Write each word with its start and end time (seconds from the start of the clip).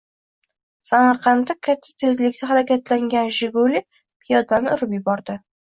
Samarqandda 0.91 1.55
katta 1.67 1.91
tezlikda 2.05 2.51
harakatlangan 2.53 3.31
«Jiguli» 3.39 3.85
piyodani 3.97 4.77
urib 4.81 5.01
yubordi 5.01 5.41